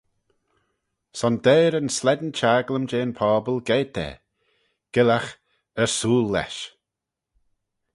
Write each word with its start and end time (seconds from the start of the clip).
Son 1.17 1.35
deiyr 1.45 1.73
yn 1.79 1.89
slane 1.97 2.29
chaglym 2.39 2.85
jeh'n 2.91 3.13
pobble 3.19 3.59
geiyrt 3.67 3.97
er, 4.07 4.15
gyllagh, 4.93 5.31
Ersooyl 5.83 6.27
lesh. 6.35 6.61